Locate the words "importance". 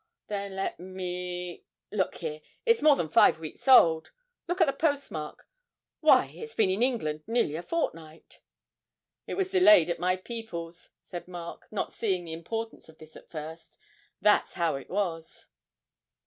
12.33-12.89